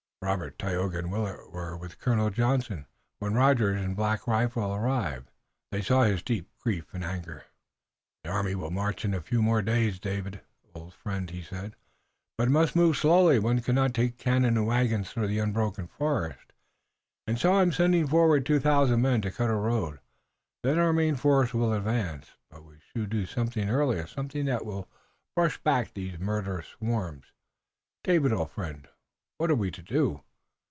Robert, 0.23 0.59
Tayoga 0.59 0.99
and 0.99 1.11
Willet 1.11 1.51
were 1.51 1.75
with 1.75 1.97
Colonel 1.97 2.29
Johnson, 2.29 2.85
when 3.17 3.33
Rogers 3.33 3.81
and 3.83 3.95
Black 3.95 4.27
Rifle 4.27 4.71
arrived, 4.71 5.31
and 5.71 5.81
they 5.81 5.81
saw 5.81 6.03
his 6.03 6.21
deep 6.21 6.47
grief 6.59 6.93
and 6.93 7.03
anger. 7.03 7.45
"The 8.23 8.29
army 8.29 8.53
will 8.53 8.69
march 8.69 9.03
in 9.03 9.15
a 9.15 9.21
few 9.21 9.41
more 9.41 9.63
days, 9.63 9.99
David, 9.99 10.41
old 10.75 10.93
friend," 10.93 11.27
he 11.31 11.41
said, 11.41 11.75
"but 12.37 12.49
it 12.49 12.51
must 12.51 12.75
move 12.75 12.97
slowly. 12.97 13.39
One 13.39 13.61
cannot 13.61 13.95
take 13.95 14.19
cannon 14.19 14.57
and 14.59 14.67
wagons 14.67 15.09
through 15.09 15.25
the 15.25 15.39
unbroken 15.39 15.87
forest, 15.87 16.53
and 17.25 17.39
so 17.39 17.53
I 17.53 17.63
am 17.63 17.71
sending 17.71 18.05
forward 18.05 18.45
two 18.45 18.59
thousand 18.59 19.01
men 19.01 19.23
to 19.23 19.31
cut 19.31 19.49
a 19.49 19.55
road. 19.55 20.01
Then 20.61 20.77
our 20.77 20.93
main 20.93 21.15
force 21.15 21.51
will 21.51 21.73
advance, 21.73 22.35
but 22.51 22.63
we 22.63 22.75
should 22.93 23.09
do 23.09 23.25
something 23.25 23.67
earlier, 23.71 24.05
something 24.05 24.45
that 24.45 24.67
will 24.67 24.87
brush 25.35 25.57
back 25.63 25.91
these 25.95 26.19
murderous 26.19 26.67
swarms. 26.67 27.25
David, 28.03 28.31
old 28.31 28.51
friend, 28.51 28.87
what 29.37 29.49
are 29.49 29.55
we 29.55 29.71
to 29.71 29.81
do?" 29.81 30.21